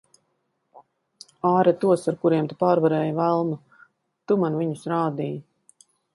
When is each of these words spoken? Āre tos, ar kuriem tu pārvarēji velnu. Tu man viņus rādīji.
Āre 1.49 1.73
tos, 1.83 2.05
ar 2.13 2.17
kuriem 2.23 2.49
tu 2.53 2.57
pārvarēji 2.65 3.15
velnu. 3.21 3.59
Tu 4.33 4.41
man 4.47 4.59
viņus 4.65 4.91
rādīji. 4.95 5.41